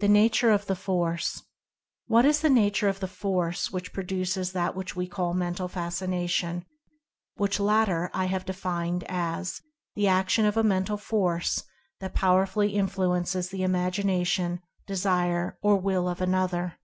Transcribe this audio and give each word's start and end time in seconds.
THE 0.00 0.08
NATURE 0.08 0.50
OF 0.50 0.66
THE 0.66 0.74
FORCE. 0.74 1.44
What 2.08 2.24
is 2.24 2.40
the 2.40 2.50
nature 2.50 2.88
of 2.88 2.98
the 2.98 3.06
Force 3.06 3.70
which 3.70 3.92
produces 3.92 4.50
that 4.50 4.74
which 4.74 4.96
we 4.96 5.06
call 5.06 5.32
Mental 5.32 5.68
Fascination, 5.68 6.64
which 7.36 7.60
latter 7.60 8.10
I 8.12 8.24
have 8.24 8.44
defined 8.44 9.04
as 9.08 9.62
"The 9.94 10.08
action 10.08 10.44
of 10.44 10.56
a 10.56 10.64
Mental 10.64 10.96
Force 10.96 11.62
that 12.00 12.14
powerfully 12.14 12.70
influences 12.74 13.50
the 13.50 13.62
imagination, 13.62 14.60
desire 14.88 15.56
or 15.62 15.76
will 15.76 16.08
of 16.08 16.20
another 16.20 16.80